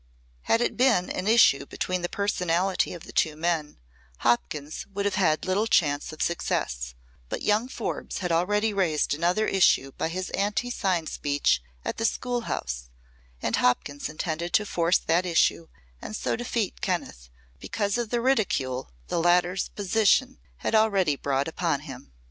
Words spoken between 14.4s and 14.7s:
to